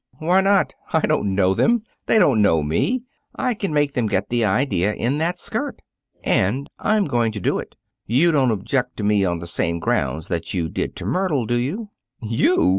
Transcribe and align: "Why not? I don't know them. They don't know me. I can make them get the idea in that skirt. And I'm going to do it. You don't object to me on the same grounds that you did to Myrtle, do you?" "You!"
"Why 0.17 0.41
not? 0.41 0.73
I 0.93 1.01
don't 1.01 1.35
know 1.35 1.53
them. 1.53 1.83
They 2.07 2.17
don't 2.17 2.41
know 2.41 2.63
me. 2.63 3.03
I 3.35 3.53
can 3.53 3.71
make 3.71 3.93
them 3.93 4.07
get 4.07 4.29
the 4.29 4.43
idea 4.43 4.95
in 4.95 5.19
that 5.19 5.37
skirt. 5.37 5.79
And 6.23 6.67
I'm 6.79 7.05
going 7.05 7.31
to 7.33 7.39
do 7.39 7.59
it. 7.59 7.75
You 8.07 8.31
don't 8.31 8.49
object 8.49 8.97
to 8.97 9.03
me 9.03 9.23
on 9.25 9.37
the 9.37 9.45
same 9.45 9.77
grounds 9.77 10.27
that 10.27 10.55
you 10.55 10.69
did 10.69 10.95
to 10.95 11.05
Myrtle, 11.05 11.45
do 11.45 11.59
you?" 11.59 11.91
"You!" 12.19 12.69